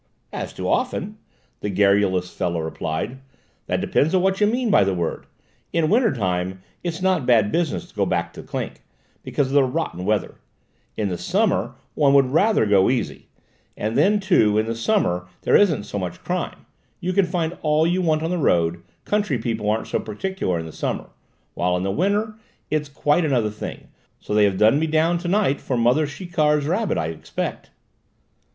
"As 0.33 0.51
to 0.53 0.67
'often,'" 0.67 1.19
the 1.59 1.69
garrulous 1.69 2.33
fellow 2.33 2.59
replied, 2.59 3.19
"that 3.67 3.81
depends 3.81 4.15
on 4.15 4.23
what 4.23 4.41
you 4.41 4.47
mean 4.47 4.71
by 4.71 4.83
the 4.83 4.95
word. 4.95 5.27
In 5.73 5.91
winter 5.91 6.11
time 6.11 6.63
it's 6.83 7.03
not 7.03 7.27
bad 7.27 7.51
business 7.51 7.87
to 7.89 7.93
go 7.93 8.07
back 8.07 8.33
to 8.33 8.41
clink, 8.41 8.81
because 9.21 9.45
of 9.49 9.53
the 9.53 9.63
rotten 9.63 10.03
weather; 10.03 10.33
in 10.97 11.09
the 11.09 11.19
summer 11.19 11.75
one 11.93 12.15
would 12.15 12.31
rather 12.31 12.65
go 12.65 12.89
easy, 12.89 13.27
and 13.77 13.95
then, 13.95 14.19
too, 14.19 14.57
in 14.57 14.65
the 14.65 14.73
summer 14.73 15.27
there 15.43 15.55
isn't 15.55 15.83
so 15.83 15.99
much 15.99 16.23
crime; 16.23 16.65
you 16.99 17.13
can 17.13 17.27
find 17.27 17.55
all 17.61 17.85
you 17.85 18.01
want 18.01 18.23
on 18.23 18.31
the 18.31 18.39
road; 18.39 18.81
country 19.05 19.37
people 19.37 19.69
aren't 19.69 19.85
so 19.87 19.99
particular 19.99 20.57
in 20.57 20.65
the 20.65 20.71
summer, 20.71 21.11
while 21.53 21.77
in 21.77 21.83
the 21.83 21.91
winter 21.91 22.33
it's 22.71 22.89
quite 22.89 23.23
another 23.23 23.51
thing; 23.51 23.89
so 24.19 24.33
they 24.33 24.45
have 24.45 24.57
done 24.57 24.79
me 24.79 24.87
down 24.87 25.19
to 25.19 25.27
night 25.27 25.61
for 25.61 25.77
mother 25.77 26.07
Chiquard's 26.07 26.65
rabbit, 26.65 26.97
I 26.97 27.09
expect." 27.09 27.69